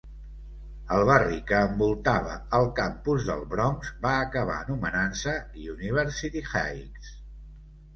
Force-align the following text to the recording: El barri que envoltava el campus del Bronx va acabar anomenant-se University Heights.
El 0.95 1.03
barri 1.09 1.37
que 1.51 1.59
envoltava 1.65 2.39
el 2.61 2.67
campus 2.81 3.29
del 3.29 3.45
Bronx 3.55 3.95
va 4.09 4.17
acabar 4.25 4.59
anomenant-se 4.67 5.41
University 5.79 6.47
Heights. 6.53 7.19